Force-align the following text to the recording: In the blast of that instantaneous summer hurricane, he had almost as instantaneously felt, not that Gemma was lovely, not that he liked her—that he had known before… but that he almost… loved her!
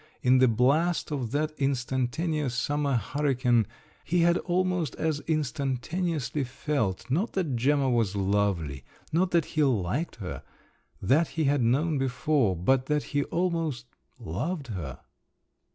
In 0.23 0.39
the 0.39 0.47
blast 0.47 1.11
of 1.11 1.29
that 1.29 1.53
instantaneous 1.59 2.55
summer 2.55 2.95
hurricane, 2.95 3.67
he 4.03 4.21
had 4.21 4.39
almost 4.39 4.95
as 4.95 5.19
instantaneously 5.27 6.43
felt, 6.43 7.07
not 7.11 7.33
that 7.33 7.55
Gemma 7.55 7.87
was 7.87 8.15
lovely, 8.15 8.83
not 9.11 9.29
that 9.29 9.45
he 9.45 9.63
liked 9.63 10.15
her—that 10.15 11.27
he 11.27 11.43
had 11.43 11.61
known 11.61 11.99
before… 11.99 12.55
but 12.55 12.87
that 12.87 13.03
he 13.13 13.25
almost… 13.25 13.85
loved 14.17 14.69
her! 14.69 15.01